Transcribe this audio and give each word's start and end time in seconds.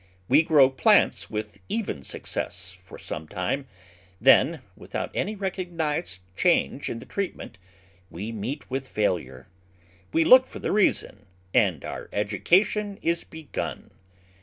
We 0.27 0.41
grow 0.41 0.67
plants 0.71 1.29
with 1.29 1.59
even 1.69 2.01
success 2.01 2.71
for 2.71 2.97
some 2.97 3.27
time, 3.27 3.67
then, 4.19 4.63
without 4.75 5.11
any 5.13 5.35
recognised 5.35 6.21
change 6.35 6.89
in 6.89 6.97
the 6.97 7.05
treatment, 7.05 7.59
we 8.09 8.31
meet 8.31 8.67
with 8.67 8.87
failure. 8.87 9.47
We 10.11 10.23
look 10.23 10.47
for 10.47 10.57
the 10.57 10.71
reason, 10.71 11.27
and 11.53 11.85
our 11.85 12.09
education 12.11 12.97
is 13.03 13.23
begun. 13.23 13.91